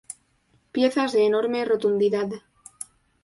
[0.71, 2.27] Piezas de enorme rotundidad.